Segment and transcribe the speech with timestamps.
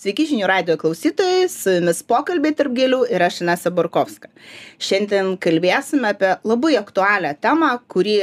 [0.00, 4.30] Sveiki žinių radio klausytojai, su jumis pokalbiai tarp gėlių ir aš Inesa Burkovska.
[4.80, 8.14] Šiandien kalbėsime apie labai aktualią temą, kuri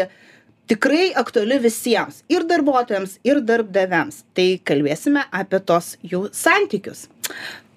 [0.71, 4.23] tikrai aktuali visiems- ir darbuotojams, ir darbdaviams.
[4.33, 7.09] Tai kalbėsime apie tos jų santykius.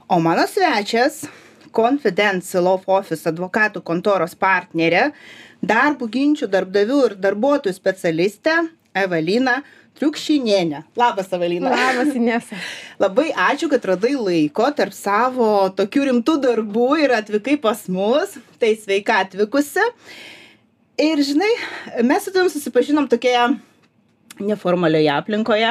[0.09, 1.27] O mano svečias-
[1.81, 5.13] Confidence Law Office advokatų kontoros partnerė,
[5.63, 9.63] darbų ginčių darbdavių ir darbuotojų specialistė Evalina
[10.01, 10.83] Triukšinienė.
[10.97, 11.71] Labas, Avalina.
[11.75, 12.57] Labas, Inesa.
[13.03, 18.39] Labai ačiū, kad radai laiko tarp savo tokių rimtų darbų ir atvykai pas mus.
[18.61, 19.85] Tai sveika atvykusi.
[21.01, 21.51] Ir žinai,
[22.05, 23.55] mes su tavim susipažinom tokioje
[24.41, 25.71] neformalioje aplinkoje,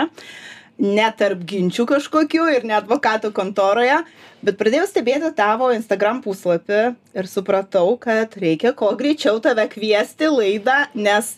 [0.80, 4.00] ne tarp ginčių kažkokių ir ne advokatų kontoroje,
[4.46, 6.82] bet pradėjau stebėti tavo Instagram puslapį
[7.18, 11.36] ir supratau, kad reikia kuo greičiau tave kviesti laidą, nes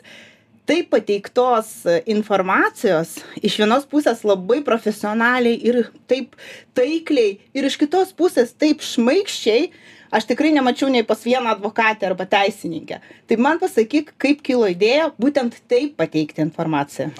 [0.71, 1.71] taip pateiktos
[2.07, 6.37] informacijos iš vienos pusės labai profesionaliai ir taip
[6.77, 9.65] taikliai ir iš kitos pusės taip šmaikščiai
[10.15, 13.01] aš tikrai nemačiau nei pas vieną advokatę arba teisininkę.
[13.27, 17.11] Tai man pasakyk kaip kilo idėja būtent taip pateikti informaciją.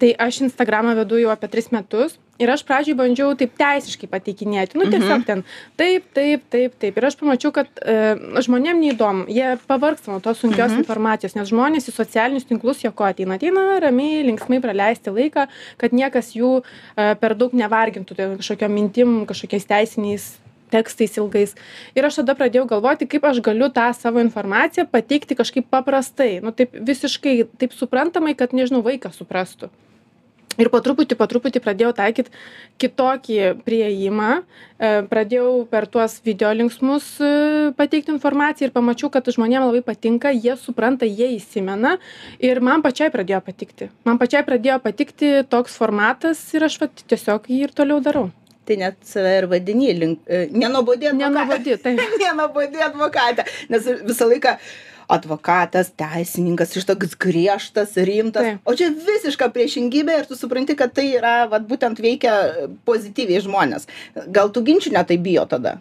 [0.00, 4.78] Tai aš instagramą vedu jau apie tris metus ir aš pradžioj bandžiau taip teisiškai pateikinėti.
[4.78, 5.44] Nu tiesiog ten
[5.80, 6.98] taip taip taip taip.
[6.98, 8.14] Ir aš pamačiau kad e,
[8.46, 9.26] žmonėm neįdomu.
[9.32, 13.38] Jie pavargsta nuo tos sunkios informacijos nes žmonės į socialinius tinklus jie ko ateina?
[13.38, 15.48] Ateina ramiai linksmai praleisti laiką
[15.80, 20.30] kad niekas jų e, per daug nevargintų ten kažkokiom mintim kažkokiais teisiniais
[20.68, 21.54] tekstais ilgais.
[21.96, 26.38] Ir aš tada pradėjau galvoti kaip aš galiu tą savo informaciją pateikti kažkaip paprastai.
[26.44, 29.72] Nu taip visiškai taip suprantamai kad nežinau vaikas suprastų
[30.58, 32.30] ir po truputį po truputį pradėjau taikyt
[32.82, 37.30] kitokį priėjimą e, pradėjau per tuos video linksmus e,
[37.78, 41.96] pateikt informaciją ir pamačiau kad žmonėm labai patinka jie supranta jie įsimena
[42.42, 47.48] ir man pačiai pradėjo patikti man pačiai pradėjo patikti toks formatas ir aš vat tiesiog
[47.48, 48.28] jį ir toliau darau
[48.68, 51.24] tai net save ir vadini link, e, nenuobodi advokatė.
[51.24, 51.94] Nenuobodi, tai.
[52.24, 54.58] nenuobodi advokatė, nes visą laiką
[55.08, 58.44] advokatas teisininkas iš toks griežtas rimtas.
[58.44, 58.60] Taip.
[58.68, 62.34] o čia visiška priešingybė ir tu supranti kad tai yra vat būtent veikia
[62.88, 63.88] pozityviai žmones
[64.28, 65.78] gal tų ginčų ne taip bijo tada?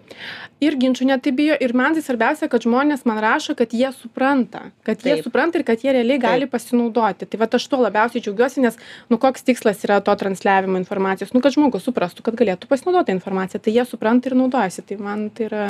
[0.64, 1.56] Ir ginčų ne taip bijo.
[1.62, 4.72] Ir man tai svarbiausia kad žmonės man rašo kad jie supranta.
[4.88, 5.28] Kad jie Taip.
[5.28, 7.28] supranta ir kad jie realiai gali pasinaudoti.
[7.30, 8.80] Tai vat aš tuo labiausiai džiaugiuosi nes
[9.12, 11.36] nu koks tikslas yra to transliavimo informacijos?
[11.36, 14.86] Nu kad žmogus suprastų kad galėtų pasinaudot ta informacija tai jie supranta ir naudojasi.
[14.90, 15.66] Tai man tai yra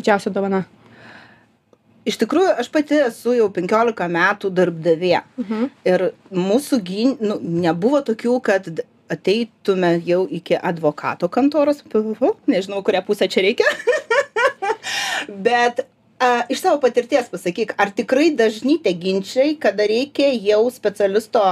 [0.00, 0.64] didžiausia dovana
[2.08, 5.68] iš tikrųjų aš pati esu jau penkiolika metų darbdavė mhm.
[5.88, 8.82] ir mūsų gyn nu nebuvo tokių kad
[9.12, 13.68] ateitume jau iki advokato fu, nežinau kurią pusę čia reikia
[15.46, 15.84] bet
[16.18, 21.42] a, iš savo patirties pasakyk ar tikrai dažni tie ginčiai kada reikia jau specialisto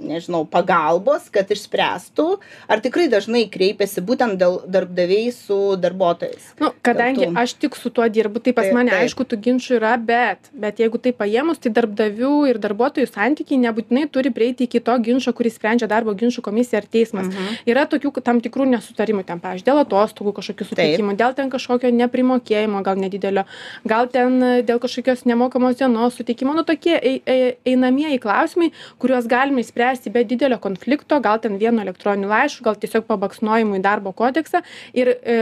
[0.00, 2.26] nežinau pagalbos kad išspręstų
[2.70, 6.54] ar tikrai dažnai kreipiasi būtent dėl darbdaviai su darbuotojais?
[6.60, 10.50] Nu kadangi aš tik su tuo dirbu tai pas mane aišku tų ginčų yra bet
[10.52, 15.34] bet jeigu taip paėmus tai darbdavių ir darbuotojų santykiai nebūtinai turi prieiti iki to ginčo
[15.36, 17.28] kurį sprendžia darbo ginčų komisija ar teismas.
[17.30, 17.60] Mhm.
[17.70, 22.82] yra tokių tam tikrų nesutarimų ten pavyzdžiui dėl atostogų kažkokių sutrikimų dėl ten kažkokio neprimokėjimo
[22.86, 23.44] gal nedidelio
[23.84, 26.54] gal ten e, dėl kažkokios nemokamos dienos suteikimo.
[26.56, 31.82] Nu tokie ei ei einamieji klausimai kuriuos galima išspręsti be didelio konflikto gal ten vienu
[31.82, 34.62] elektroniniu laišku gal tiesiog pabaksnojimu į darbo kodeksą.
[34.94, 35.38] Ir e,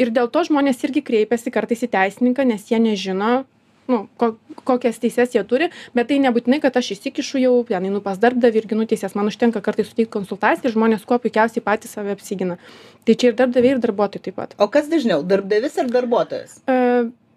[0.00, 3.42] ir dėl to žmonės irgi kreipiasi kartais į teisininką nes jie nežino
[3.90, 5.68] nu ko kokias teises jie turi.
[5.96, 9.28] Bet tai nebūtinai kad aš įsikišu jau ten einu pas darbdavį ir ginu teises man
[9.30, 12.58] užtenka kartais suteikt konsultaciją ir žmonės kuo puikiausiai patys save apsigina.
[13.06, 14.54] Tai čia ir darbdaviai ir darbuotojai taip pat.
[14.62, 16.60] O kas dažniau darbdavys ar darbuotojas?
[16.70, 16.78] E,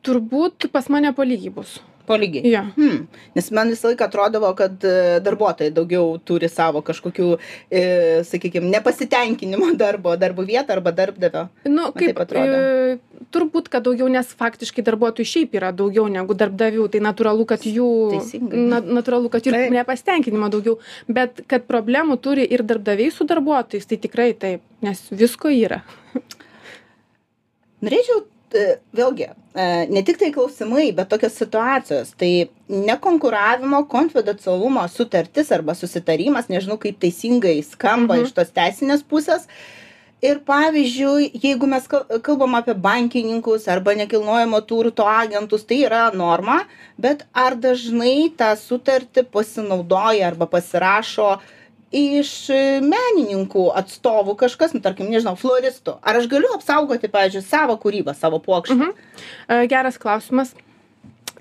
[0.05, 3.07] turbūt pas mane po lygiai bus po lygiai jo Hmm.
[3.35, 7.27] Nes man visą laiką atrodavo, kad e, darbuotojai daugiau turi savo kažkokių,
[7.71, 7.83] e,
[8.27, 11.47] sakykime, nepasitenkinimo darbo, darbo vietą arba darbdavio.
[11.69, 12.59] nu taip kaip atrodo.
[12.59, 12.97] e,
[13.31, 17.89] turbūt kad daugiau nes faktiškai darbuotojų šiaip yra daugiau negu darbdavių tai natūralu kad jų
[18.15, 18.65] Teisingai.
[18.71, 19.71] na natūralu kad ir Taip.
[19.75, 20.77] nepasitenkinimo daugiau
[21.07, 25.81] bet kad problemų turi ir darbdaviai su darbuotojais tai tikrai taip nes visko yra
[27.85, 28.23] Norėčiau
[28.55, 32.13] e, vėlgi, e, ne tik tai klausimai, bet tokios situacijos.
[32.17, 32.31] Tai
[32.89, 38.23] nekonkuravimo, konfidencialumo sutartis arba susitarimas, nežinau kaip teisingai skamba Mhm.
[38.25, 39.47] iš tos teisinės pusės.
[40.23, 46.63] Ir pavyzdžiui, jeigu mes kal- kalbam apie bankininkus arba nekilnojamo turto agentus, tai yra norma,
[46.97, 51.39] bet ar dažnai tą sutartį pasinaudoja arba pasirašo
[51.95, 55.97] iš e, menininkų atstovų kažkas, nu, tarkim, nežinau, floristų.
[56.03, 58.75] Ar aš galiu apsaugoti, pavyzdžiui, savo kūrybą, savo plokštę?
[58.75, 59.25] Mhm.
[59.47, 60.53] E, Geras klausimas.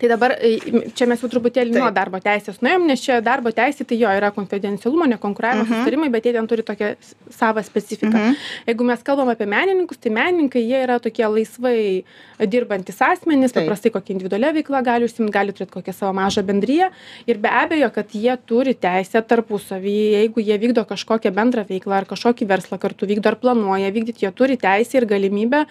[0.05, 3.87] Tai dabar e, čia mes jau truputėlį nuo darbo teisės nuėjom nes čia darbo teisė
[3.89, 5.73] tai jo yra konfidencialumo nekonkuravimo Mhm.
[5.73, 6.91] susitarimai bet jie ten turi tokią
[7.33, 8.35] savą specifiką Mhm.
[8.69, 12.05] jeigu mes kalbam apie menininkus tai menininkai jie yra tokie laisvai
[12.53, 13.65] dirbantys asmenys Taip.
[13.65, 16.91] paprastai kokia individualia veikla gali užsiimt gali turėt kokią savo mažą bendriją
[17.27, 22.05] ir be abejo kad jie turi teisę tarpusavy jeigu jie vykdo kažkokią bendrą veiklą ar
[22.05, 25.65] kažkokį verslą kartu vykdo ar planuoja vykdyt jie turi teisę ir galimybę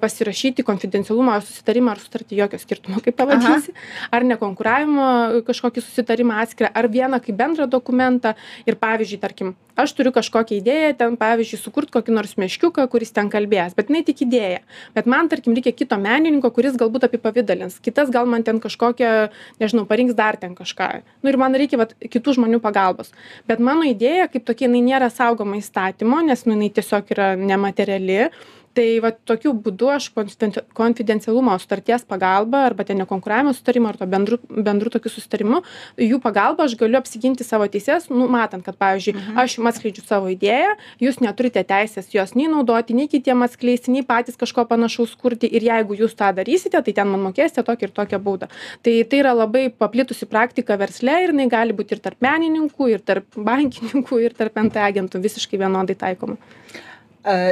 [0.00, 3.65] pasirašyti konfidencialumo susitarimą ar sutartį jokio skirtumo kaip pavadinsi
[4.14, 8.34] ar nekonkuravimo kažkokį susitarimą atskirą ar vieną kaip bendrą dokumentą.
[8.66, 13.28] Ir pavyzdžiui tarkim aš turiu kažkokią idėją ten pavyzdžiui sukurt kokį nors meškiuką kuris ten
[13.32, 14.62] kalbės bet jinai tik idėja.
[14.96, 19.12] Bet man tarkim reikia kito menininko kuris galbūt apipavidalins kitas gal man ten kažkokią
[19.60, 20.90] nežinau parinks dar ten kažką.
[21.22, 23.12] Nu ir man reikia vat kitų žmonių pagalbos.
[23.48, 28.30] Bet mano idėja kaip tokia jinai nėra saugoma įstatymo nes nu jinai tiesiog yra nemateriali
[28.76, 34.08] tai vat tokiu būdu aš konfiden konfidencialumo sutarties pagalba arba ten nekonkuravimo sutarimo ar tuo
[34.10, 35.62] bendru bendru tokiu susitarimu
[36.00, 40.74] jų pagalba aš galiu apsiginti savo teises numatant kad pavyzdžiui aš jum atskleidžiu savo idėją
[41.02, 45.66] jūs neturite teisės jos nei naudoti nei kitiem atskleisti nei patys kažko panašaus kurti ir
[45.70, 48.50] jeigu jūs tą darysite tai ten man mokėsite tokią ir tokią baudą.
[48.82, 53.04] Tai tai yra labai paplitusi praktika versle ir jinai gali būt ir tarp menininkų ir
[53.06, 56.40] tarp bankininkų ir tarp nt agentų visiškai vienodai taikoma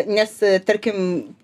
[0.06, 0.30] Nes,
[0.62, 0.98] tarkim,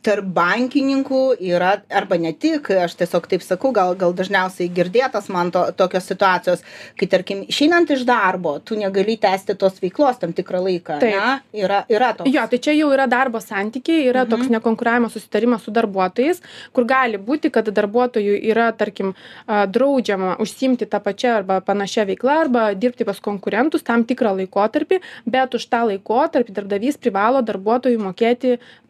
[0.06, 5.50] tarp bankininkų yra, arba ne tik, aš tiesiog taip sakau, gal, gal dažniausiai girdėtas man
[5.50, 6.62] to, tokios situacijos,
[7.00, 11.00] kai, tarkim, išeinant iš darbo, tu negali tęsti tos veiklos tam tikrą laiką.
[11.03, 11.17] Taip.
[11.17, 11.65] Ne?
[11.65, 12.31] Yra, yra toks.
[12.31, 16.38] Jo, tai čia jau yra darbo santykiai, yra toks nekonkuravimo susitarimas su darbuotojais,
[16.76, 19.17] kur gali būti, kad darbuotojui yra, tarkim,
[19.50, 25.59] draudžiama užsimti tą pačią arba panašią veiklą arba dirbti pas konkurentus tam tikrą laikotarpį, bet
[25.59, 28.19] už tą laikotarpį darbdavys privalo darbuotojui mokėti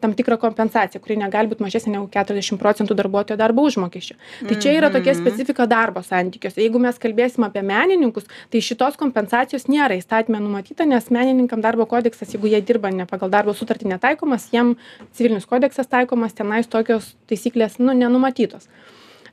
[0.01, 4.17] tam tikrą kompensaciją, kuri negali būti mažesnė negu 40 procentų darbuotojo darbo užmokesčio.
[4.47, 6.61] Tai čia yra tokia specifika darbo santykiuose.
[6.61, 12.33] Jeigu mes kalbėsim apie menininkus, tai šitos kompensacijos nėra įstatymė numatyta, nes menininkam darbo kodeksas,
[12.35, 14.75] jeigu jie dirba ne pagal darbo sutartį netaikomas, jiem
[15.17, 18.69] civilinis kodeksas taikomas, tenais tokios taisyklės nu, nenumatytos.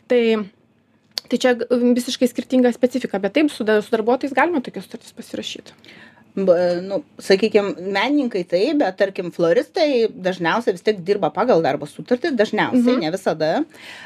[0.09, 0.23] Tai
[1.29, 5.75] Tai čia visiškai skirtinga specifika, bet taip su, su darbuotojais galima tokias sutartis pasirašyti.
[6.39, 12.95] Nu, sakykime, menininkai taip, bet tarkim, floristai dažniausiai vis tiek dirba pagal darbo sutartį, dažniausiai,
[12.95, 13.01] Mhm.
[13.01, 13.65] ne visada.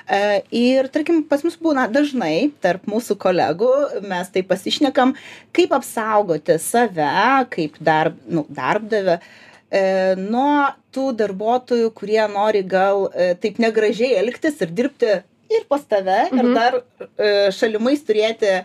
[0.09, 3.71] E, ir, tarkim, pas mus būna dažnai tarp mūsų kolegų,
[4.09, 5.15] mes tai pasišnekam,
[5.53, 7.11] kaip apsaugoti save,
[7.51, 9.21] kaip darb, nu, darbdavę.
[9.73, 15.23] E, nuo tų darbuotojų, kurie nori gal e, taip negražiai elgtis ir dirbti
[15.57, 16.55] ir pas tave, ir Mhm.
[16.55, 16.73] dar
[17.19, 18.65] e, šalimais turėti e,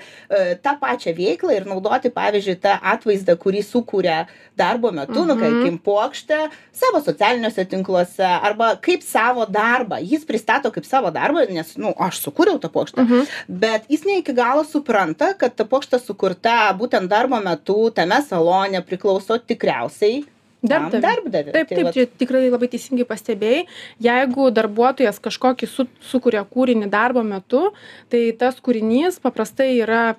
[0.64, 4.26] tą pačią veiklą ir naudoti, pavyzdžiui, tą atvaizdą, kurį sukūrė
[4.58, 5.64] darbo metu, nu, Mhm.
[5.64, 9.98] kim puokštę savo socialiniuose tinkluose arba kaip savo darbą.
[10.02, 13.28] Jis pristato kaip savo darbą, nes, nu, aš sukūriau tą puokštę, Mhm.
[13.50, 18.82] bet jis ne iki galo supranta, kad ta puokštė sukurta būtent darbo metu, tame salone
[18.82, 20.24] priklauso tikriausiai
[20.66, 21.02] tam Darbdaviui.
[21.06, 21.54] darbdaviui.
[21.54, 23.66] Taip, Tai taip, čia tikrai labai teisingai pastebėjai.
[24.02, 27.74] Jeigu darbuotojas kažkokį su, sukuria kūrinį darbo metu,
[28.10, 30.16] tai tas kūrinys paprastai yra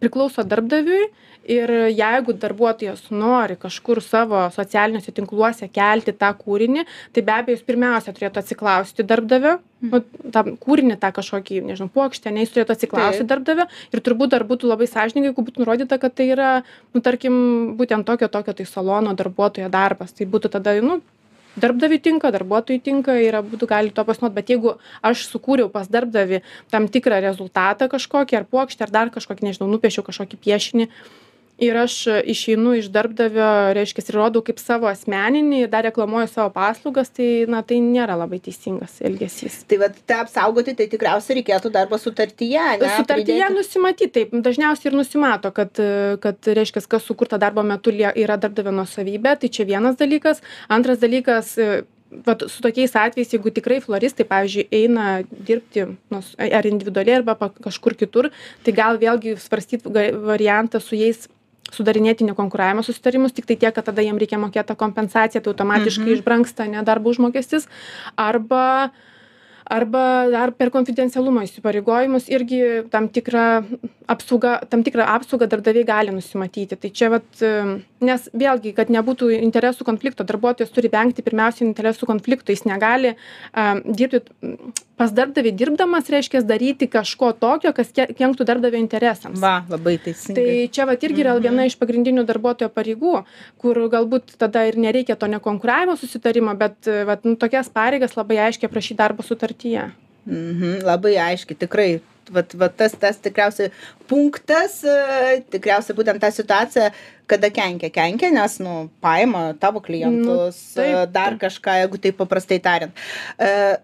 [0.00, 1.08] priklauso darbdaviui
[1.50, 6.84] ir jeigu darbuotojas nori kažkur savo socialiniuose tinkluose kelti tą kūrinį,
[7.14, 9.56] tai be abejo jis pirmiausia turėtų atsiklausti darbdavio,
[9.86, 10.02] nu,
[10.34, 14.70] tą kūrinį, tą kažkokį, nežinau, puokštę, ne, jis turėtų atsiklausti darbdavio ir turbūt dar būtų
[14.70, 16.50] labai sąžininkai, jeigu būtų nurodyta, kad tai yra,
[16.94, 17.40] nu, tarkim,
[17.80, 20.12] būtent tokio, tokio tai salono darbuotojo darbas.
[20.16, 21.00] Tai būtų tada, nu,
[21.56, 24.36] darbdaviui tinka, darbuotojui tinka ir abudu gali to pasinaudoti.
[24.36, 29.48] Bet jeigu aš sukūriau pas darbdavi tam tikrą rezultatą kažkokį, ar puokštę, ar dar kažkokį,
[29.48, 30.88] nežinau, nupiešiau kažkokį piešinį,
[31.60, 31.94] ir aš
[32.32, 37.44] išeinu iš darbdavio, reiškia, ir rodau kaip savo asmeninį ir dar reklamuoju savo paslaugas, tai,
[37.50, 39.60] na, tai nėra labai teisingas elgesys.
[39.70, 42.64] Tai vad tą apsaugoti, tai tikriausiai reikėtų darbo sutartyje.
[42.80, 43.56] Ne, Sutartyje pridėti.
[43.58, 45.80] nusimatyti, taip, dažniausiai ir nusimato, kad,
[46.24, 50.40] kad reiškia, kas sukurta darbo metu lie- yra darbdavio nuosavybė, tai čia vienas dalykas.
[50.72, 51.52] Antras dalykas,
[52.26, 57.94] vat, su tokiais atvejais, jeigu tikrai floristai, pavyzdžiui, eina dirbti nus- ar individualiai, arba kažkur
[58.00, 58.30] kitur,
[58.64, 59.92] tai gal vėlgi svarstyti
[60.24, 61.28] variantą su jais
[61.70, 66.06] sudarinėti nekonkuravimo susitarimus, tik tai tiek, kad tada jiem reikia mokėti tą kompensaciją, tai automatiškai
[66.06, 66.16] Mhm.
[66.18, 67.68] išbrangsta nedarbo užmokestis.
[68.16, 68.90] Arba
[69.70, 73.62] arba dar per konfidencialumo įsipareigojimus irgi tam tikrą
[74.10, 76.76] apsaugą tam tikrą apsaugą darbdaviai gali nusimatyti.
[76.80, 77.44] Tai čia vat
[78.00, 82.52] nes vėlgi kad nebūtų interesų konflikto darbuotojas turi vengti pirmiausia interesų konflikto.
[82.54, 83.14] Jis negali
[83.54, 84.22] am, dirbti
[85.00, 89.40] pas darbdavį dirbdamas reiškias daryti kažko tokio kas ke- kenktų darbdavio interesams.
[89.40, 90.36] Va, labai teisingai.
[90.36, 93.22] Tai čia vat irgi yra viena iš pagrindinių darbuotojo pareigų,
[93.62, 98.68] kur galbūt tada ir nereikia to nekonkuravimo susitarimo, bet vat, nu, tokias pareigas labai aiškiai
[98.68, 99.88] aprašyti darbo sutartyje.
[100.28, 101.90] Mhm, labai aiškiai, tikrai
[102.34, 103.70] vat, vat tas, tas tikriausiai
[104.10, 106.90] punktas, e, tikriausiai būtent ta situacija,
[107.30, 111.44] kada kenkia, kenkia, nes, nu, paima tavo klientus, Nu, taip, e, dar taip.
[111.46, 113.06] kažką, jeigu taip paprastai tariant.
[113.38, 113.78] E,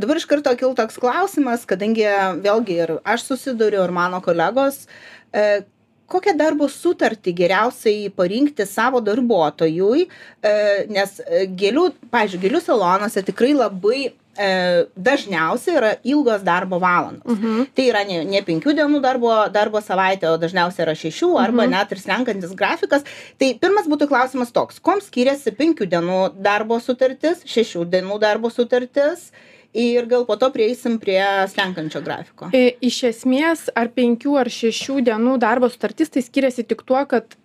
[0.00, 2.06] Dabar iš karto kil toks klausimas, kadangi
[2.40, 4.86] vėlgi ir aš susiduriu, ir mano kolegos,
[5.34, 5.62] e,
[6.10, 10.52] kokią darbo sutartį geriausiai parinkti savo darbuotojui, e,
[10.94, 11.18] nes
[11.58, 11.84] gėlių,
[12.14, 14.00] pavyzdžiui, gėlių salonuose tikrai labai
[14.38, 17.26] e, dažniausiai yra ilgos darbo valandos.
[17.26, 17.66] Mhm.
[17.74, 21.70] Tai yra ne, ne penkių dienų darbo, darbo savaitė, o dažniausiai yra šešių arba Mhm.
[21.70, 23.04] net ir slenkantis grafikas.
[23.38, 29.30] Tai pirmas būtų klausimas toks, kom skiriasi penkių dienų darbo sutartis, šešių dienų darbo sutartis
[29.74, 32.50] ir gal po to prieisim prie slenkančio grafiko.
[32.52, 37.36] E, Iš esmės, ar penkių ar šešių dienų darbo sutartis tai skiriasi tik tuo, kad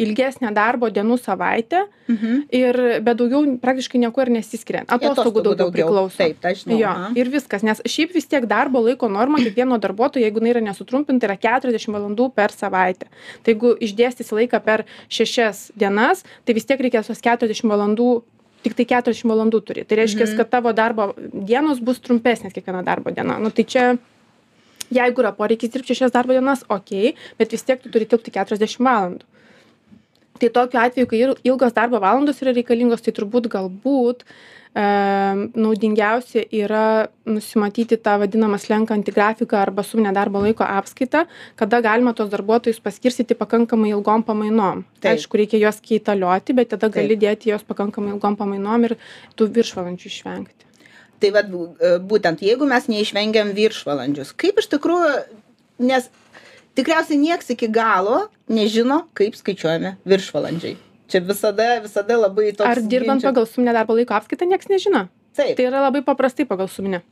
[0.00, 2.38] ilgesnė darbo dienų savaitė Mhm.
[2.56, 4.84] ir bet daugiau praktiškai nieko ir nesiskiria.
[4.88, 6.16] Atostogų daugiau priklauso.
[6.16, 6.78] Taip, tai žinau.
[6.80, 7.12] Jo, aha.
[7.14, 11.28] ir viskas, nes šiaip vis tiek darbo laiko norma kiekvieno darbuotojo, jeigu jinai yra nesutrumpinta,
[11.28, 13.06] yra 40 valandų per savaitę.
[13.44, 18.22] Tai jeigu išdėstysi laiką per 6 dienas, tai vis tiek reikės tos 40 valandų,
[18.64, 19.84] tik tai 40 valandų turi.
[19.88, 20.36] Tai reiškia, Mhm.
[20.36, 23.38] kad tavo darbo dienos bus trumpesnės kiekviena darbo diena.
[23.38, 23.98] Nu, tai čia,
[24.90, 28.78] jeigu yra poreikis dirbti 6 darbo dienas, ok, bet vis tiek tu turi tilpti 40
[28.82, 29.22] valandų.
[30.40, 34.84] Tai tokiu atveju, kai ilgos darbo valandos yra reikalingos, tai turbūt galbūt e,
[35.64, 36.84] naudingiausia yra
[37.28, 41.26] nusimatyti tą vadinamą slenkantį grafiką arba suminę darbo laiko apskaitą,
[41.60, 44.86] kada galima tos darbuotojus paskirstyti pakankamai ilgom pamainom.
[45.02, 45.18] Taip.
[45.18, 47.26] Aišku, reikia juos keitalioti, bet tada gali Taip.
[47.26, 48.96] dėti juos pakankamai ilgom pamainom ir
[49.36, 50.68] tų viršvalandžių išvengti.
[51.20, 51.52] Tai vad,
[52.08, 55.12] būtent, jeigu mes neišvengiam viršvalandžius, kaip iš tikrųjų,
[55.84, 56.08] nes
[56.80, 60.76] tikriausiai nieks iki galo nežino, kaip skaičiuojami viršvalandžiai.
[61.10, 62.66] Čia visada, visada labai toks.
[62.66, 63.30] Ar dirbant ginčas.
[63.30, 65.08] pagal suminę darbo laiko apskaitą, niekas nežino.
[65.36, 65.56] Taip.
[65.58, 67.02] Tai yra labai paprastai pagal suminę.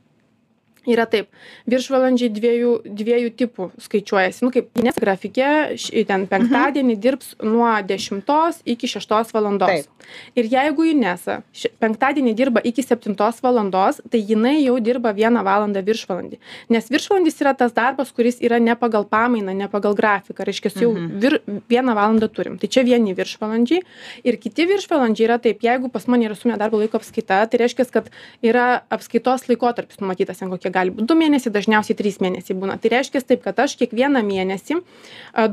[0.89, 1.27] Yra taip,
[1.69, 4.41] viršvalandžiai dviejų, dviejų tipų skaičiuojasi.
[4.45, 9.87] Nu, kaip nes grafike, š- ten penktadienį dirbs nuo 10 iki 6 valandos.
[10.35, 15.83] Ir jeigu Inesa š- penktadienį dirba iki 7 valandos, tai jinai jau dirba 1 valandą
[15.85, 16.39] viršvalandį.
[16.69, 20.43] Nes viršvalandis yra tas darbas, kuris yra ne pagal pamainą, ne pagal grafiką.
[20.45, 21.19] Reiškia, jau Mhm.
[21.19, 22.57] vir, 1 valandą turim.
[22.59, 23.83] Tai čia vieni viršvalandžiai.
[24.23, 27.85] Ir kiti viršvalandžiai yra taip, jeigu pas mane yra suminė darbo laiko apskaita, tai reiškia,
[27.91, 28.09] kad
[28.41, 32.79] yra apskaitos laikotarpis numatytas, ten kokie gali būti 2 mėnesiai, dažniausiai 3 mėnesiai būna.
[32.79, 34.79] Tai reiškia taip, kad aš kiekvieną mėnesį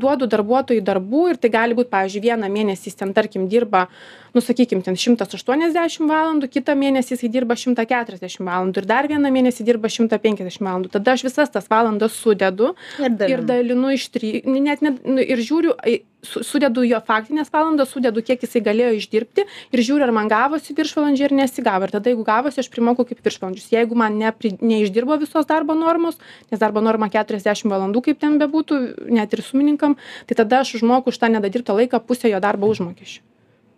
[0.01, 3.87] duodu darbuotojui darbų ir tai gali būti, pavyzdžiui, vieną mėnesį jis ten, tarkim, dirba,
[4.37, 9.65] nu, sakykim, ten 180 valandų, kitą mėnesį jis dirba 140 valandų ir dar vieną mėnesį
[9.65, 10.91] dirba 150 valandų.
[10.93, 13.33] Tada aš visas tas valandas sudedu Ir dalinu.
[13.33, 15.73] ir dalinu iš trijų, net, net nu, ir žiūriu,
[16.27, 20.75] su- sudedu jo faktinės valandas, sudedu, kiek jisai galėjo išdirbti ir žiūriu, ar man gavosi
[20.77, 21.87] viršvalandžiai ar nesigavo.
[21.89, 23.71] Ir tada, jeigu gavosi, aš primoku kaip viršvalandžius.
[23.73, 26.19] Jeigu man nepri, neišdirbo visos darbo normos,
[26.51, 28.83] nes darbo norma 40 valandų, kaip ten bebūtų,
[29.17, 33.23] net ir sumininkam, tai tada aš užmoku už tą nedadirbtą laiką pusę jo darbo užmokesčių.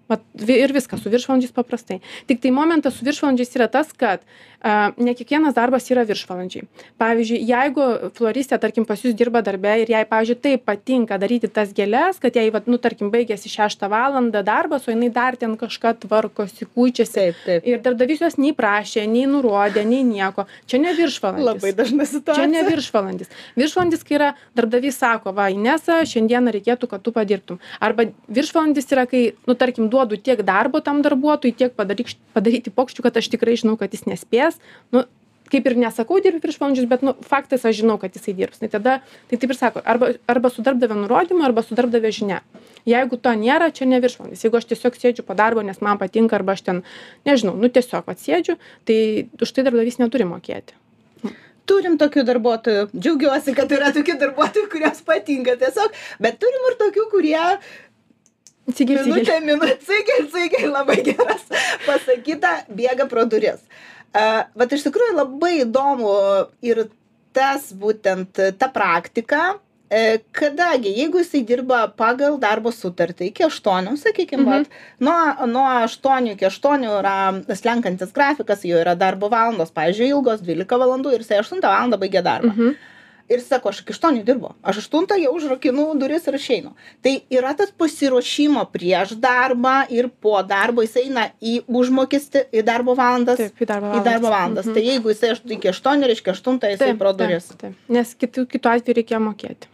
[0.09, 1.99] Vat, ir viskas, su viršvalandžiais paprastai.
[2.29, 4.23] Tik tai momentas su viršvalandžiais yra tas, kad
[4.65, 6.65] a, ne kiekvienas darbas yra viršvalandžiai.
[7.01, 11.75] Pavyzdžiui, jeigu floristė, tarkim, pas jūs dirba darbe ir jai, pavyzdžiui, taip patinka daryti tas
[11.77, 15.93] gėlės, kad jai, vat, nu, tarkim, baigėsi 6 valandą darbas, o jinai dar ten kažką
[16.07, 17.15] tvarkosi, kūčiasi.
[17.19, 17.69] Taip, taip.
[17.69, 20.47] Ir darbdavys jos nei prašė, nei nurodė, nei nieko.
[20.65, 21.53] Čia ne viršvalandis.
[21.53, 22.41] Labai dažna situacija.
[22.41, 23.37] Čia ne viršvalandis.
[23.61, 27.61] Viršvalandis, kai yra darbdavys sako, va, Inesa, šiandieną reikėtų, kad tu padirbtum.
[27.85, 33.05] Arba viršvalandis yra, kai, nu, tarkim, duodu tiek darbo tam darbuotojui, tiek padaryk, padaryti pokščių,
[33.07, 34.61] kad aš tikrai žinau, kad jis nespės.
[34.95, 35.05] Nu,
[35.53, 38.61] kaip ir nesakau dirbti viršvalandžius, bet, nu, faktas aš žinau, kad jisai dirbs.
[38.63, 38.99] Tai tada,
[39.31, 42.43] tai taip ir sako, arba, arba su darbdavio nurodymu, arba su darbdavio žinia.
[42.89, 44.45] Jeigu to nėra, čia ne viršvalandis.
[44.45, 46.83] Jeigu aš tiesiog sėdžiu po darbo, nes man patinka, arba aš ten,
[47.29, 49.01] nežinau, nu, tiesiog atsėdžiu, tai
[49.41, 50.77] už tai darbdavys neturi mokėti.
[51.69, 52.85] Turim tokių darbuotojų.
[52.97, 57.43] Džiaugiuosi, kad yra tokių darbuotojų, kuriems patinka tiesiog, bet turim ir tokių, kurie
[58.69, 59.05] Įsigyti.
[59.07, 61.45] minutė, minutė, cigai, cigai, labai geras
[61.87, 63.63] pasakyta, bėga pro duris.
[64.17, 66.13] Uh, bet iš tikrųjų labai įdomu
[66.65, 66.87] ir
[67.37, 69.59] tas būtent ta praktika,
[69.93, 74.49] e, kadangi jeigu jisai dirba pagal darbo sutartį iki 8, sakykime, Mhm.
[74.51, 74.67] vat,
[75.01, 77.15] nuo, nuo 8 iki 8 yra
[77.55, 82.23] slenkantis grafikas, jo yra darbo valandos, pavyzdžiui, ilgos 12 valandų ir jisai 8 valandą baigia
[82.23, 82.53] darbą.
[82.57, 82.75] Mhm.
[83.29, 86.71] Ir sako, aš iki 8 dirbu, aš 8 jau užrakinu duris ir išeinu.
[87.05, 92.95] Tai yra tas pasiruošimo prieš darbą ir po darbo jis eina į užmokestį, į darbo
[92.97, 93.39] valandas.
[93.39, 94.05] Į darbo Į valandas.
[94.09, 94.67] darbo valandas.
[94.67, 94.75] Mhm.
[94.75, 97.51] Tai jeigu jisai iki 8, reiškia 8, jisai pro duris.
[97.89, 99.69] Nes kitų, kitų atveju reikia mokėti.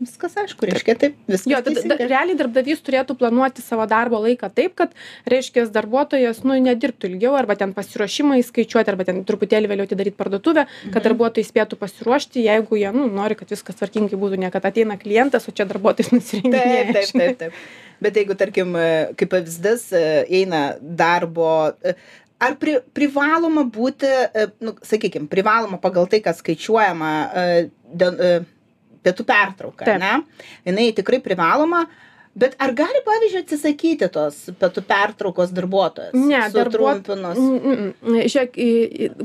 [0.00, 1.48] Viskas aišku, reiškia taip, viskas.
[1.52, 4.94] Jo, tada da, realiai darbdavys turėtų planuoti savo darbo laiką taip, kad,
[5.30, 10.66] reiškia, darbuotojas, nu, nedirbtų ilgiau, arba ten pasiruošimą įskaičiuoti, arba ten truputėlį vėliau atidaryti parduotuvę,
[10.88, 11.06] kad mhm.
[11.08, 15.48] darbuotojai spėtų pasiruošti, jeigu jie, nu, nori, kad viskas tvarkingai būtų, ne kad ateina klientas,
[15.48, 16.64] o čia darbuotojas nusirengia.
[16.64, 17.62] Taip, taip, taip, taip.
[18.00, 18.72] Bet jeigu, tarkim,
[19.20, 20.04] kaip pavyzdys, e,
[20.40, 21.50] eina darbo,
[21.84, 21.92] e,
[22.40, 27.12] ar pri, privaloma būti, e, nu, sakykime, privaloma pagal tai, kas skaičiuojama,
[28.00, 28.48] den,
[29.04, 30.12] pietų pertrauka, ne?
[30.68, 31.84] Jinai tikrai privaloma,
[32.38, 36.12] Bet ar gali, pavyzdžiui, atsisakyti tos pietų pertraukos darbuotojas?
[36.14, 37.40] Ne, darbuotojas.
[38.06, 38.58] Žiūrėk,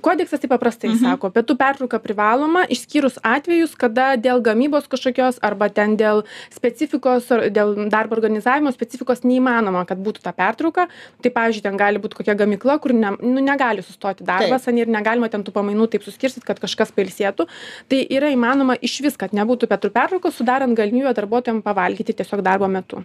[0.01, 1.03] kodeksas taip paprastai mhm.
[1.03, 6.23] sako, pietų pertrauka privaloma, išskyrus atvejus, kada dėl gamybos kažkokios arba ten dėl
[6.55, 10.87] specifikos, dėl darbo organizavimo specifikos neįmanoma, kad būtų ta pertrauka.
[11.21, 15.29] Tai, pavyzdžiui, ten gali būti kokia gamykla, kur ne, nu, negali sustoti darbas ir negalima
[15.29, 17.45] ten tų pamainų taip suskirstyti, kad kažkas pailsėtų.
[17.85, 22.67] Tai yra įmanoma iš vis, kad nebūtų pietų pertraukos, sudarant galimybę darbuotojams pavalgyti tiesiog darbo
[22.71, 23.04] metu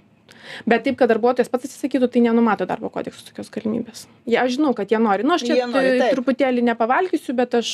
[0.68, 4.06] bet taip kad darbuotojas pats atsisakytų tai nenumato darbo kodeksas tokios galimybės.
[4.28, 5.26] Jie aš žinau kad jie nori.
[5.26, 7.72] Nu aš čia nori, truputėlį nepavalgysiu bet aš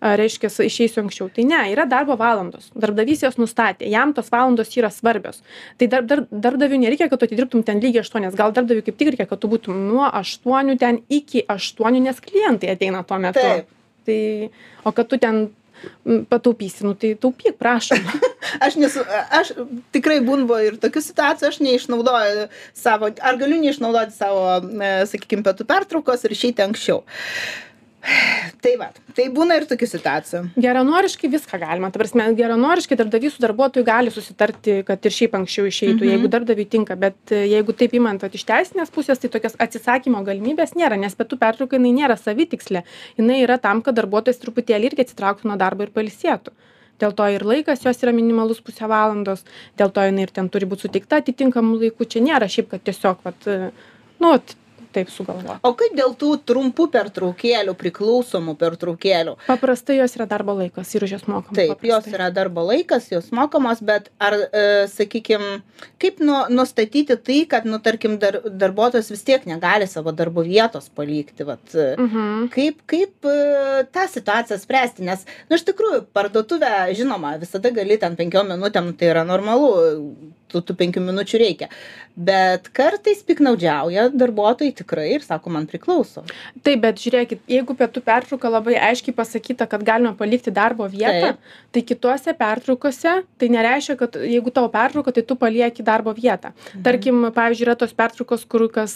[0.00, 1.30] reiškias išeisiu anksčiau.
[1.34, 2.70] Tai ne yra darbo valandos.
[2.74, 3.88] Darbdavys jas nustatė.
[3.92, 5.42] Jam tos valandos yra svarbios.
[5.80, 8.36] Tai dar dar darbdaviui nereikia kad tu atidirbtum ten lygiai aštuonias.
[8.38, 12.74] Gal darbdaviui kaip tik reikia kad tu būtum nuo aštuonių ten iki aštuonių nes klientai
[12.74, 13.42] ateina tuo metu.
[13.44, 13.70] Taip.
[14.04, 14.50] tai
[14.84, 15.48] o kad tu ten
[16.30, 18.00] pataupysi, nu tai taupyk, prašom.
[18.64, 19.04] aš, nesu,
[19.34, 19.52] aš
[19.94, 24.46] tikrai būnvo ir tokių situacijų, aš neišnaudoju savo, ar galiu neišnaudoti savo,
[25.10, 27.04] sakykime, pietų pertraukos ir išeiti anksčiau.
[28.64, 30.40] Tai va, tai būna ir tokių situacijų.
[30.60, 31.90] Geranoriškai viską galima.
[31.92, 36.10] Ta prasme, geranoriškai darbdavys su darbuotoju gali susitarti, kad ir šiaip anksčiau išeitų, mhm.
[36.12, 40.76] jeigu darbdaviui tinka, bet e, jeigu taip įmant iš teisinės pusės, tai tokios atsisakymo galimybės
[40.78, 42.84] nėra, nes pietų pertrauka jinai nėra savitikslė.
[43.20, 46.54] Jinai yra tam, kad darbuotojas truputėlį irgi atsitrauktų nuo darbo ir palisėtų.
[47.02, 49.42] Dėl to ir laikas jos yra minimalus pusę valandos,
[49.80, 52.06] dėl to jinai ir ten turi būti suteikta atitinkamų laikų.
[52.06, 53.72] Čia nėra šiaip, kad tiesiog, vat, e,
[54.22, 54.36] nu,
[54.94, 55.58] taip sugalvota.
[55.66, 59.36] O kaip dėl tų trumpų pertraukėlių, priklausomų pertraukėlių?
[59.48, 61.56] Paprastai jos yra darbo laikas ir už jas mokamos.
[61.56, 61.90] Taip, paprastai.
[61.90, 65.58] jos yra darbo laikas, jos mokamos, bet ar, e, sakykime,
[66.02, 70.90] kaip nu, nustatyti tai, kad, nu, tarkim, dar, darbuotojas vis tiek negali savo darbo vietos
[70.94, 71.46] palikti?
[71.48, 72.14] Vat, e, uh mhm.
[72.14, 72.48] -huh.
[72.54, 75.02] Kaip, kaip e, tą situaciją spręsti?
[75.02, 79.70] Nes, nu, iš tikrųjų, parduotuvę, žinoma, visada gali ten penkiom minutėm, tai yra normalu
[80.54, 81.68] tų, tų penkių minučių reikia.
[82.14, 86.22] Bet kartais piknaudžiauja darbuotojai tikrai ir sako, man priklauso.
[86.62, 91.32] Taip, bet žiūrėkit, jeigu pietų pertrauka labai aiškiai pasakyta, kad galima palikti darbo vietą,
[91.74, 96.52] tai kituose pertraukose tai nereiškia, kad jeigu tavo pertrauka, tai tu palieki darbo vietą.
[96.54, 96.84] Mhm.
[96.86, 98.94] Tarkim, pavyzdžiui, yra tos pertraukos, kur kas,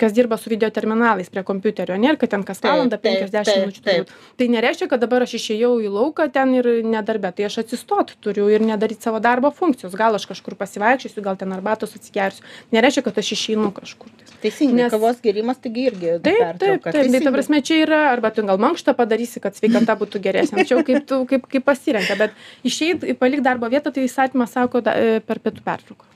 [0.00, 3.84] kas dirba su video terminalais prie kompiuterio, ne, kad ten kas valandą 50 minučių.
[3.86, 4.10] Taip.
[4.36, 8.50] Tai nereiškia, kad dabar aš išėjau į lauką ten ir nedarbę, tai aš atsistoti turiu
[8.50, 9.94] ir nedaryti savo darbo funkcijos.
[9.94, 12.42] Gal aš kažkur pasivaikščiosiu, gal ten arbatos atsigersiu.
[12.74, 14.10] Nereiškia, kad aš išeinu kažkur.
[14.42, 16.12] Teisingai, nes kavos gerimas taigi irgi.
[16.24, 17.10] Taip, taip, taip.
[17.12, 20.66] Tai ta prasme, čia yra, arba tu gal mankštą padarysi, kad sveikata būtų geresnė.
[20.68, 24.96] Čia kaip, tu, kaip, kaip pasirenka, bet išeit, palik darbo vietą, tai įstatymas sako da,
[24.96, 26.12] e, per pietų pertrauką.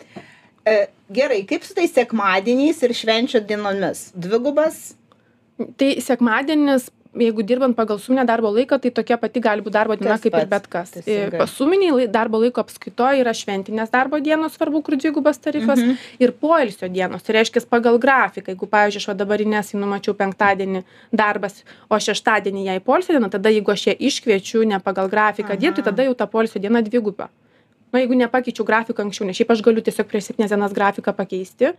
[0.68, 0.76] E,
[1.12, 4.10] gerai, kaip su tais sekmadieniais ir švenčio dienomis?
[4.12, 4.90] Dvigubas?
[5.80, 10.18] Tai sekmadienis jeigu dirbant pagal suminę darbo laiką tai tokia pati gali būt darbo diena
[10.18, 10.92] kaip ir bet kas.
[11.50, 15.98] Suminėj darbo laiko apskaitoj yra šventinės darbo dienos svarbu kur dvigubas tarifas mhm.
[16.22, 17.24] ir poilsio dienos.
[17.26, 22.66] Tai reiškias pagal grafiką jeigu pavyzdžiui aš va dabar inesai numačiau penktadienį darbas o šeštadienį
[22.70, 26.30] jai poilsio diena tada jeigu aš ją iškviečiu ne pagal grafiką dirbti tada jau ta
[26.30, 27.30] poilsio diena dviguba.
[27.90, 31.74] Nu jeigu nepakeičiau grafiko anksčiau nes šiaip aš galiu tiesiog prieš septynias dienas grafiką pakeisti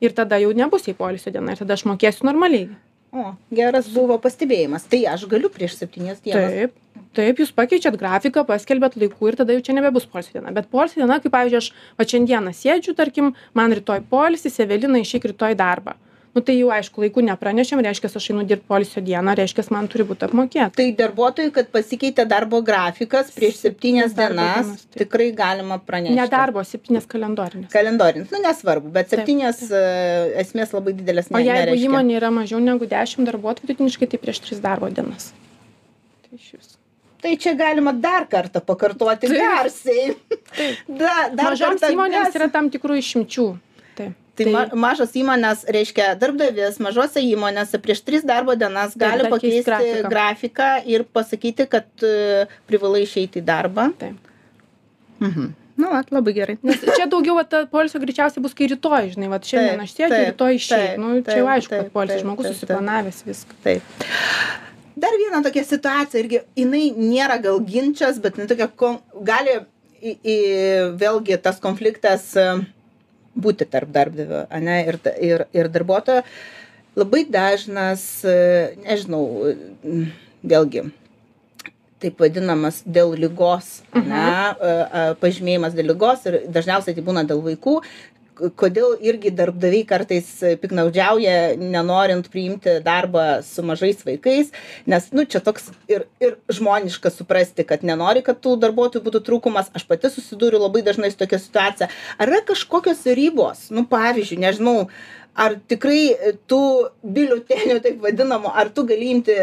[0.00, 2.70] ir tada jau nebus jai poilsio diena ir tada aš mokėsiu normaliai
[3.16, 4.84] O, geras buvo pastebėjimas.
[4.90, 6.52] Tai aš galiu prieš septynės dienas.
[6.52, 10.52] Taip, taip, jūs pakeičiat grafiką, paskelbėt laikų ir tada jau čia nebebus poilsio diena.
[10.56, 15.30] Bet poilsio diena, kaip pavyzdžiui, aš va šiandieną sėdžiu, tarkim, man rytoj poilsis, Evelina išik
[15.32, 15.96] rytoj darbą
[16.36, 20.04] nu tai jau aišku laiku nepranešėm reiškias aš einu dirbt poilsio dieną reiškias man turi
[20.08, 20.68] būt apmokėta.
[20.76, 26.18] Tai darbuotojui kad pasikeitė darbo grafikas prieš septynias dienas tikrai galima pranešti.
[26.20, 27.72] Ne darbo septynias kalendorinės.
[27.72, 29.84] Kalendorinis nu nesvarbu bet septynios e,
[30.44, 34.64] esmės labai didelės o jeigu įmonė yra mažiau negu dešim darbuotojų vidutiniškai tai prieš tris
[34.64, 35.32] darbo dienas.
[36.26, 36.76] Tai išvis
[37.26, 39.40] Tai čia galima dar kartą pakartoti Taip.
[39.40, 40.12] garsiai.
[40.56, 40.82] Taip.
[40.86, 43.46] Da, dar Mažoms įmonėms yra tam tikrų išimčių.
[44.36, 49.64] Taip tai ma mažos įmonės reiškia darbdavys mažose įmonėse prieš tris darbo dienas gali pakeisti
[49.64, 50.10] grafiką.
[50.12, 53.90] grafiką ir pasakyti, kad uh, privalai išeiti į darbą.
[54.00, 54.34] Taip.
[55.24, 55.54] Mhm.
[55.76, 56.56] Nu, labai gerai.
[56.64, 60.56] Nes čia daugiau ta polisio greičiausiai bus, kai rytoj, žinai, va, šiandien aš sėdžiu, rytoj
[60.56, 60.94] išėjau.
[61.02, 63.58] Nu, čia jau aišku, kad polisio žmogus susiplanavęs viską.
[63.66, 64.06] Taip.
[64.96, 68.70] Dar viena tokia situacija, irgi jinai nėra gal ginčias, bet jinai tokia,
[69.28, 69.58] gali
[70.00, 70.36] į, į,
[71.00, 72.46] vėlgi tas konfliktas e,
[73.36, 76.24] būti tarp darbdavio ane, ir, ir, ir darbuotojo
[76.96, 78.36] labai dažnas, e,
[78.86, 79.52] nežinau,
[80.46, 80.86] vėlgi,
[82.00, 85.16] taip vadinamas dėl lygos, ne, mhm.
[85.20, 87.78] pažymėjimas dėl lygos ir dažniausiai tai būna dėl vaikų,
[88.58, 90.28] kodėl irgi darbdaviai kartais
[90.62, 94.52] piknaudžiauja, nenorint priimti darbą su mažais vaikais,
[94.88, 99.72] nes, nu, čia toks ir, ir žmoniška suprasti, kad nenori, kad tų darbuotojų būtų trūkumas.
[99.76, 101.90] Aš pati susidūriu labai dažnai su tokia situacija.
[102.18, 104.78] Ar yra kažkokios ribos, nu, pavyzdžiui, nežinau,
[105.36, 106.64] ar tikrai tų
[107.04, 109.36] biliutenių, taip vadinamų, ar tu gali imti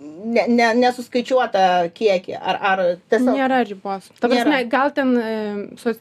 [0.00, 1.64] ne, ne, nesuskaičiuotą
[1.96, 3.34] kiekį, ar, ar tiesiog.
[3.36, 4.08] Nėra ribos.
[4.20, 5.34] Ta prasme, gal ten e,
[5.80, 5.94] so,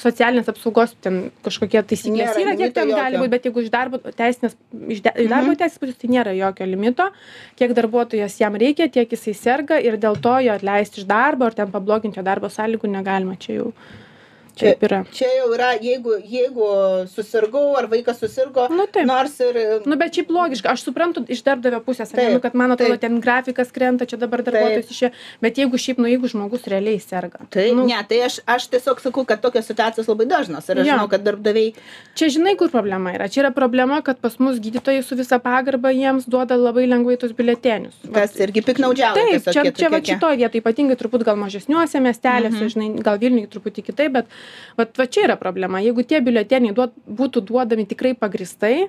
[0.00, 3.00] socialinės apsaugos ten kažkokie taisyklės nėra, yra, kiek ten jokio.
[3.02, 4.56] gali būti, bet jeigu iš darbo teisinės,
[4.96, 5.30] iš de, mhm.
[5.32, 7.08] darbo teisės pusės, tai nėra jokio limito,
[7.60, 11.56] kiek darbuotojas jam reikia, tiek jisai serga ir dėl to jo atleisti iš darbo ar
[11.58, 13.72] ten pabloginti jo darbo sąlygų negalima čia jau
[14.60, 15.00] Taip yra.
[15.14, 16.68] Čia jau yra, jeigu, jeigu
[17.12, 19.06] susirgau ar vaikas susirgo, nu, taip.
[19.08, 19.58] nors ir...
[19.86, 23.20] Nu, bet šiaip logiška, aš suprantu iš darbdavio pusės, taip, ne, kad man atrodo, ten
[23.22, 25.12] grafikas krenta, čia dabar darbuotojas išėjo,
[25.44, 27.44] bet jeigu šiaip, nu, jeigu žmogus realiai serga.
[27.52, 30.88] Tai, nu, ne, tai aš, aš tiesiog sakau, kad tokios situacijos labai dažnos ir aš
[30.88, 30.96] ja.
[30.96, 31.74] žinau, kad darbdaviai...
[32.18, 33.30] Čia žinai, kur problema yra.
[33.30, 37.32] Čia yra problema, kad pas mus gydytojai su visa pagarba jiems duoda labai lengvai tus
[37.36, 37.96] biletenius.
[38.14, 39.14] Kas irgi piknaudžiauja.
[39.16, 42.72] Taip, čia, čia va šitoje vietoje, ypatingai turbūt gal mažesniuose miestelėse, mhm.
[42.74, 44.26] žinai, gal Vilniui truputį kitaip, bet
[44.78, 45.82] vat va čia yra problema.
[45.84, 48.88] Jeigu tie biuleteniai duot būtų duodami tikrai pagrįstai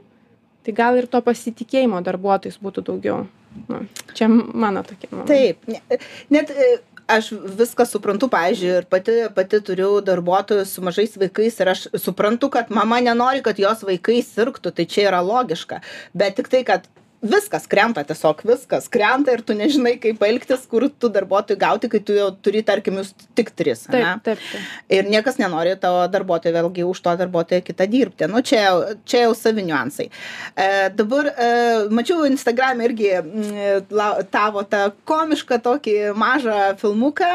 [0.62, 3.26] tai gal ir to pasitikėjimo darbuotojais būtų daugiau.
[3.68, 3.82] Nu
[4.16, 5.28] čia mano tokia nuomonė.
[5.28, 6.00] Taip ne
[6.32, 6.70] net e,
[7.12, 12.52] aš viską suprantu pavyzdžiui ir pati pati turiu darbuotojų su mažais vaikais ir aš suprantu
[12.54, 15.82] kad mama nenori kad jos vaikai sirgtų tai čia yra logiška.
[16.16, 16.88] Bet tiktai kad
[17.22, 22.02] viskas krenta tiesiog viskas krenta ir tu nežinai kaip elgtis kur tų darbuotojų gauti kai
[22.06, 24.72] tu jau turi tarkim jūs tik tris ane taip, taip.
[24.98, 28.64] ir niekas nenori tavo darbuotojo vėlgi už to darbuotoją kitą dirbti nu čia
[29.06, 31.52] čia jau savi niuansai e, dabar e,
[31.94, 37.32] mačiau instagrame irgi mm, la, tavo tą komišką tokį mažą filmuką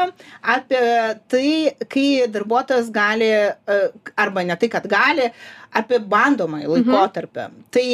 [0.57, 0.83] apie
[1.31, 1.47] tai
[1.87, 3.79] kai darbuotojas gali e,
[4.19, 5.31] arba ne tai kad gali
[5.77, 6.75] apie bandomąjį mhm.
[6.75, 7.65] laikotarpį mhm.
[7.71, 7.87] tai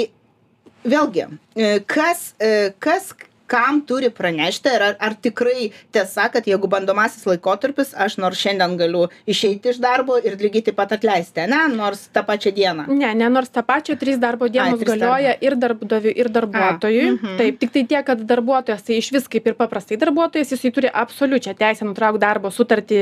[0.84, 3.14] vėlgi e, kas e, kas
[3.54, 8.78] kam turi pranešti ir ar, ar tikrai tiesa, kad jeigu bandomasis laikotarpis, aš nors šiandien
[8.80, 12.88] galiu išeiti iš darbo ir lygiai taip pat atleisti, ne, nors tą pačią dieną.
[12.90, 17.06] Ne, ne, nors tą pačią trys darbo dienos galioja ir darbdaviui, ir darbuotojui.
[17.10, 17.38] A, -hmm.
[17.42, 20.90] Taip, tik tai tiek, kad darbuotojas, tai iš vis kaip ir paprastai darbuotojas, jisai turi
[21.06, 23.02] absoliučią teisę nutraukti darbo sutartį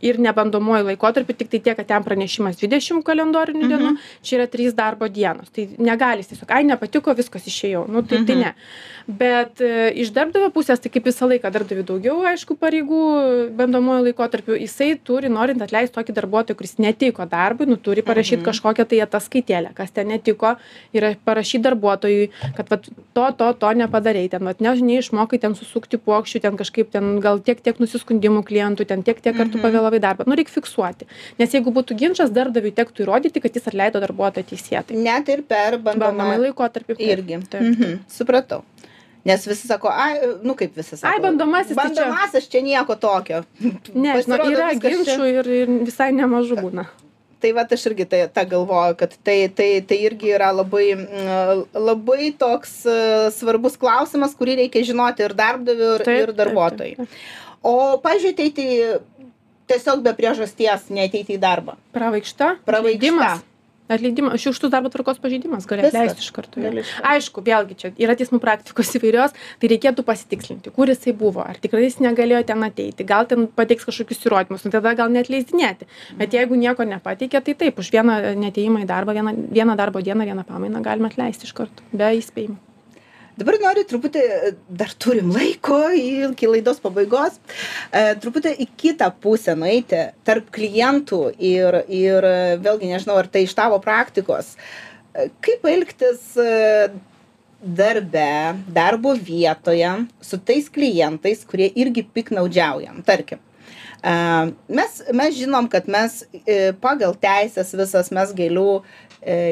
[0.00, 3.72] ir nebandomuoju laikotarpiu tiktai tiek kad jam pranešimas dvidešim kalendorinių mhm.
[3.72, 8.02] dienų čia yra trys darbo dienos tai negali jis tiesiog ai nepatiko viskas išėjau nu
[8.02, 8.44] tai tai mhm.
[8.44, 8.54] ne
[9.08, 13.02] bet e, iš darbdavio pusės tai kaip visą laiką darbdaviui daugiau aišku pareigų
[13.58, 18.48] bandomuoju laikotarpiu jisai turi norint atleist tokį darbuotoją kuris netiko darbui nu turi parašyt mhm.
[18.50, 20.54] kažkokią tai ataskaitėlę kas ten netiko
[20.96, 26.00] ir parašyt darbuotojui kad vat to to to nepadarei ten vat ne neišmokai ten susukti
[26.04, 30.00] puokščių ten kažkaip ten gal tiek tiek nusiskundimų klientų ten tiek tiek kartų pavėlavai vėlavai
[30.00, 30.26] į darbą.
[30.28, 31.08] Nu reik fiksuoti.
[31.38, 34.98] Nes jeigu būtų ginčas darbdaviui tektų įrodyti kad jis atleido darbuotoją teisėtai.
[34.98, 36.98] Net ir per bandomąjį laikotarpį.
[36.98, 37.38] Irgi.
[37.38, 38.00] Mhm.
[38.10, 38.64] supratau.
[39.24, 41.10] Nes visi sako ai nu kaip visi sako?
[41.10, 43.42] Ai bandomasis tai bandomasis čia nieko tokio.
[43.94, 46.86] Ne žinok yra ginčų ir ir visai nemažų būna.
[47.38, 51.66] Tai vat aš irgi tai tą galvoju kad tai tai tai irgi yra labai mm,
[51.74, 52.96] labai toks e,
[53.34, 57.08] svarbus klausimas kurį reikia žinoti ir darbdaviui ir, ir darbuotojui.
[57.62, 58.66] o pavyzdžiui ateiti
[59.68, 61.76] tiesiog be priežasties neateiti į darbą.
[61.96, 62.56] Pravaikšta?
[62.68, 63.44] Pravaidimas.
[63.88, 66.60] Atleidimas, šiukštus darbo tvarkos pažeidimas gali atleisti iš karto.
[67.08, 71.86] Aišku, vėlgi čia yra teismų praktikos įvairios, tai reikėtų pasitikslinti, kur jisai buvo, ar tikrai
[71.86, 75.88] jis negalėjo ten ateiti, gal ten pateiks kažkokius įrodymus, nu tada gal netleisdinėti.
[76.20, 80.28] Bet jeigu nieko nepateikė, tai taip, už vieną neteimą į darbą, vieną, vieną darbo dieną,
[80.28, 82.67] vieną pamainą galima atleisti iš karto, be įspėjimo
[83.38, 84.22] dabar noriu truputį
[84.80, 91.80] dar turim laiko iki laidos pabaigos e, truputį į kitą pusę nueiti tarp klientų ir
[91.86, 92.28] ir
[92.64, 94.54] vėlgi nežinau ar tai iš tavo praktikos.
[95.14, 96.88] E, kaip elgtis e,
[97.58, 98.30] darbe
[98.74, 99.90] darbo vietoje
[100.22, 102.96] su tais klientais kurie irgi piktnaudžiauja?
[103.06, 103.44] Tarkim
[104.70, 106.20] mes mes žinom kad mes
[106.78, 109.07] pagal teises visas mes gėlių E,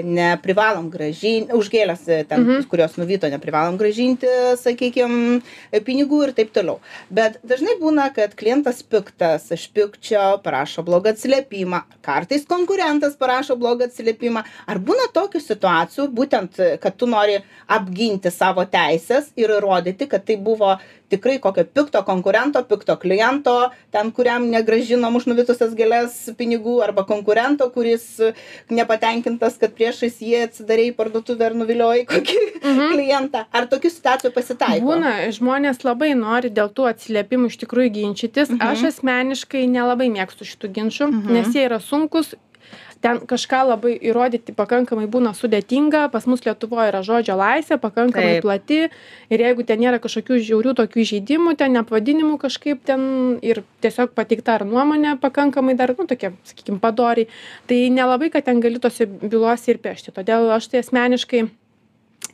[0.07, 2.66] neprivalom grąžinti, už gėlės e, ten, mhm.
[2.70, 4.29] kurios nuvyto, neprivalom grąžinti,
[4.61, 5.40] sakykime,
[5.87, 6.79] pinigų ir taip toliau.
[7.11, 13.90] Bet dažnai būna, kad klientas piktas, iš pikčio parašo blogą atsiliepimą, kartais konkurentas parašo blogą
[13.90, 14.44] atsiliepimą.
[14.70, 20.38] Ar būna tokių situacijų, būtent, kad tu nori apginti savo teisės ir įrodyti, kad tai
[20.38, 20.76] buvo
[21.09, 27.69] tikrai kokio pikto konkurento pikto kliento ten kuriam negrąžinom už nuvytusias gėles pinigų arba konkurento
[27.71, 28.07] kuris
[28.71, 32.88] nepatenkintas kad priešais jį atsidarei parduotuvę ir nuviliojai kokį Mhm.
[32.95, 38.51] klientą ar tokių situacijų pasitaiko Būna, žmonės labai nori dėl tų atsiliepimų iš tikrųjų ginčytis.
[38.51, 38.62] Mhm.
[38.73, 41.33] Aš asmeniškai nelabai mėgstu šitų ginčių, Mhm.
[41.33, 42.35] nes jie yra sunkus.
[43.05, 46.07] Ten kažką labai įrodyti pakankamai būna sudėtinga.
[46.13, 48.47] Pas mus Lietuvoje yra žodžio laisvė, pakankamai Taip.
[48.47, 48.81] plati.
[49.33, 54.57] Ir jeigu ten nėra kažkokių žiaurių tokių žaidimų, ten nepavadinimų kažkaip ten ir tiesiog pateikta
[54.57, 57.29] ar nuomonė pakankamai dar, nu, tokia, sakykime, padoriai,
[57.69, 60.17] tai nelabai, kad ten gali tose bylose ir pešti.
[60.17, 61.47] Todėl aš tai asmeniškai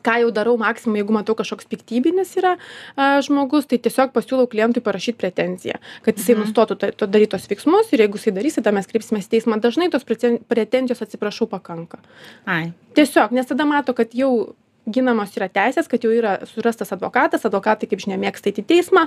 [0.02, 2.56] ką jau darau maksimum jeigu matau kažkoks piktybinis yra
[2.96, 6.42] a, žmogus tai tiesiog pasiūlau klientui parašyt pretenziją kad jisai Mhm.
[6.44, 9.60] nustotų ta- to daryt tuos veiksmus ir jeigu jisai darys tada mes kreipsimės į teismą.
[9.60, 11.98] Dažnai tos preten- pretenzijos atsiprašau pakanka.
[12.46, 12.72] Ai.
[12.94, 14.54] Tiesiog nes tada mato kad jau
[14.86, 19.04] ginamos yra teisės kad jau yra surastas advokatas advokatai kaip žinia mėgsta į teismą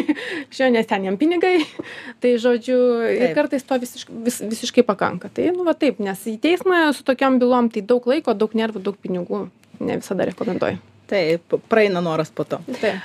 [0.54, 1.54] žinot nes ten jiem pinigai
[2.20, 3.34] tai žodžiu ir Taip.
[3.38, 5.30] kartais to visišk vis visiškai pakanka.
[5.32, 8.82] Tai nu va taip nes į teismą su tokiom bylom tai daug laiko daug nervų
[8.84, 9.46] daug pinigų
[9.80, 10.78] ne visada rekomenduoju.
[11.10, 12.60] Taip praeina noras po to.
[12.80, 13.00] Taip.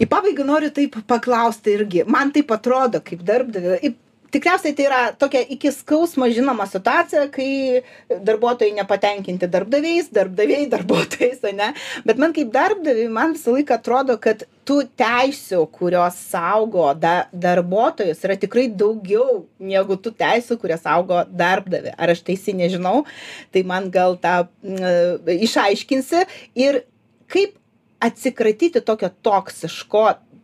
[0.00, 2.04] Į pabaigą noriu taip paklausti irgi.
[2.08, 3.96] Man taip atrodo kaip darbdaviui i-
[4.34, 11.72] tikriausiai tai yra tokia iki skausmo žinoma situacija kai darbuotojai nepatenkinti darbdaviais darbdaviai darbuotojais ane?
[12.06, 18.22] Bet man kaip darbdaviui man visą laiką atrodo kad tų teisių kurios saugo da darbuotojus
[18.26, 21.96] yra tikrai daugiau negu tų teisių kurias saugo darbdavį.
[21.98, 23.04] Ar aš teisi nežinau.
[23.50, 26.26] Tai man gal tą mm, išaiškinsi.
[26.60, 26.84] Ir
[27.30, 27.56] kaip
[28.00, 30.39] atsikratyti tokio toksiško e,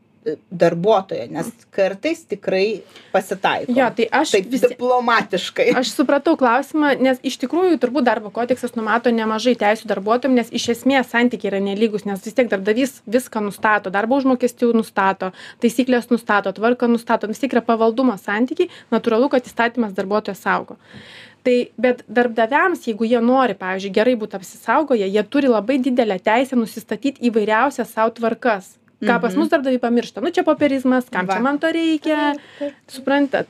[0.51, 3.73] darbuotojo nes kartais tikrai pasitaiko.
[3.77, 5.69] Jo tai aš taip vis diplomatiškai.
[5.79, 10.69] Aš supratau klausimą nes iš tikrųjų turbūt darbo kodeksas numato nemažai teisių darbuotojam nes iš
[10.77, 16.53] esmės santykiai yra nelygūs nes vis tiek darbdavys viską nustato darbo užmokestį nustato taisykles nustato
[16.57, 20.81] tvarką nustato vis tiek yra pavaldumo santykiai natūralu kad įstatymas darbuotoją saugo.
[21.47, 26.59] Tai bet darbdaviams jeigu jie nori pavyzdžiui gerai būt apsisaugoję jie turi labai didelę teisę
[26.59, 29.39] nusistatyt įvairiausias sau tvarkas ką pas Mhm.
[29.41, 30.21] mus darbdaviai pamiršta.
[30.21, 32.35] Nu čia popierizmas kam čia man to reikia?
[32.89, 33.47] Suprantat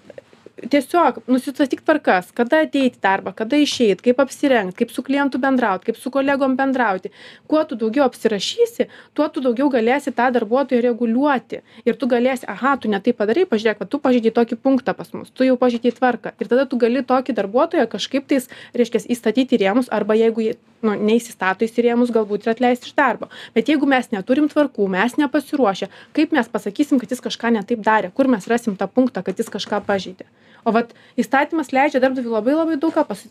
[0.57, 5.85] tiesiog nusistatyk tvarkas kada ateit į darbą kada išeit kaip apsirengt kaip su klientu bendraut
[5.85, 7.11] kaip su kolegom bendrauti.
[7.47, 11.61] Kuo tu daugiau apsirašysi tuo tu daugiau galėsi tą darbuotoją reguliuoti.
[11.85, 15.13] Ir tu galėsi aha tu ne taip padarei pažiūrėk va tu pažeidei tokį punktą pas
[15.13, 16.33] mus tu jau pažeidei tvarką.
[16.41, 20.57] Ir tada tu gali tokį darbuotoją kažkaip tais reiškias įstatyti į rėmus arba jeigu jie
[20.87, 23.29] nu neįsistato jis į rėmus galbūt ir atleisti iš darbo.
[23.53, 27.85] Bet jeigu mes neturim tvarkų mes nepasiruošę kaip mes pasakysim kad jis kažką ne taip
[27.85, 30.25] darė kur mes rasim tą punktą kad jis kažką pažeidė
[30.67, 33.23] o vat įstatymas leidžia darbdaviui labai labai daug ką pas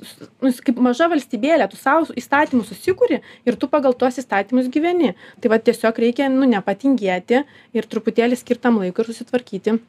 [0.41, 5.13] nu jis kaip maža valstybėlė tu sau įstatymus susikuri ir tu pagal tuos įstatymus gyveni.
[5.43, 7.43] Tai vat tiesiog reikia nu nepatingėti
[7.75, 9.79] ir truputėlį skirt tam laiko ir susitvarkyti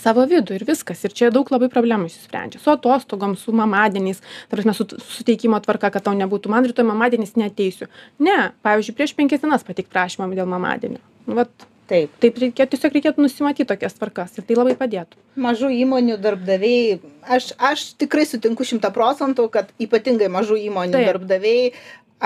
[0.00, 1.04] savo vidų ir viskas.
[1.06, 2.60] Ir čia daug labai problemų išsisprendžia.
[2.62, 7.36] Su atostogom su mamadieniais ta prasme su suteikimo tvarka kad tau nebūtų man rytoj mamadienis
[7.38, 11.02] neateisiu ne pavyzdžiui prieš penkias dienas pateikt prašymą dėl mamadienio.
[11.26, 15.18] Nu vat taip taip reikia tiesiog reikėtų nusimatyt tokias tvarkas ir tai labai padėtų.
[15.46, 16.98] Mažų įmonių darbdaviai
[17.36, 21.70] aš aš tikrai sutinku šimtą procentų kad ypatingai mažų įmonių darbdaviai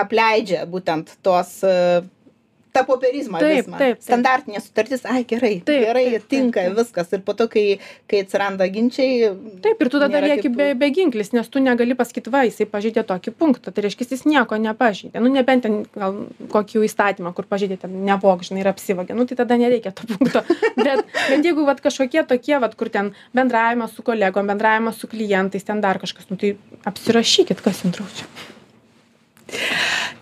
[0.05, 1.61] apleidžia būtent tuos
[2.73, 3.79] tą popierizmą Taip, visą.
[3.79, 4.03] taip, taip.
[4.05, 6.77] standartinė sutartis ai gerai Taip, gerai taip, taip, tinka taip.
[6.79, 7.65] viskas ir po to kai
[8.11, 9.31] kai atsiranda ginčiai
[9.65, 10.57] taip ir tu tada lieki kitų.
[10.61, 14.59] be beginklis nes tu negali pasakyt va jisai pažeidė tokį punktą tai reiškias jis nieko
[14.61, 16.21] nepažeidė nu nebent ten gal
[16.55, 20.07] kokį jau įstatymą kur pažeidė ten nevok žinai ir apsivogė nu tai tada nereikia to
[20.13, 20.45] punkto
[20.87, 25.67] bet bet jeigu vat kažkokie tokie vat kur ten bendravimas su kolegom bendravimas su klientais
[25.67, 26.55] ten dar kažkas nu tai
[26.87, 28.59] apsirašykit kas jum draudžia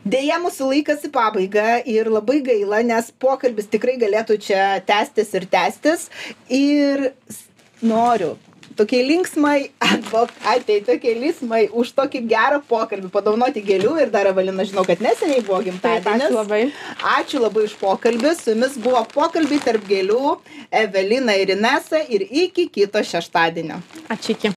[0.08, 5.48] Deja, mūsų laikas į pabaigą ir labai gaila, nes pokalbis tikrai galėtų čia tęstis ir
[5.52, 6.06] tęstis.
[6.48, 7.10] Ir
[7.84, 8.36] noriu
[8.78, 14.84] tokiai linksmai advokatei, tokiai linksmai už tokį gerą pokalbį padovanoti gėlių ir dar Evelina žinau,
[14.86, 16.28] kad neseniai buvo gimtadienis.
[16.28, 16.60] ačiū labai
[17.18, 18.34] Ačiū labai už pokalbį.
[18.38, 20.36] Su jumis buvo pokalbiai tarp gėlių
[20.84, 23.80] Evelina ir Inesa ir iki kito šeštadienio.
[24.14, 24.46] ačiū iki